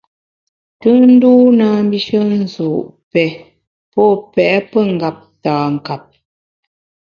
Tùnndû 0.81 1.31
na 1.57 1.67
mbishe 1.85 2.19
nzu’, 2.41 2.69
pè, 3.11 3.23
pô 3.93 4.03
pèt 4.33 4.61
pengeptankap. 4.71 6.03